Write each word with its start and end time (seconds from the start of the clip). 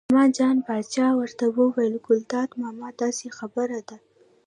عثمان 0.05 0.29
جان 0.37 0.57
پاچا 0.67 1.07
ورته 1.19 1.45
وویل: 1.57 1.93
ګلداد 2.07 2.49
ماما 2.61 2.89
داسې 3.01 3.27
خبره 3.37 3.79
ده. 3.89 3.97